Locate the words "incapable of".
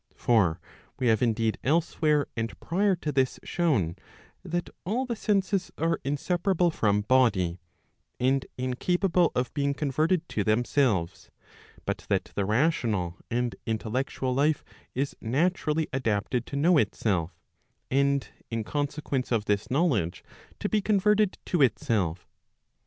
8.57-9.53